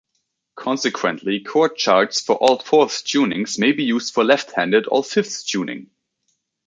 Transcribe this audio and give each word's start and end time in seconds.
Consequently, 0.55 1.41
chord 1.41 1.77
charts 1.77 2.19
for 2.19 2.35
all-fourths 2.37 3.03
tunings 3.03 3.59
may 3.59 3.71
be 3.71 3.83
used 3.83 4.15
for 4.15 4.23
left-handed 4.23 4.87
all-fifths 4.87 5.43
tuning. 5.43 5.91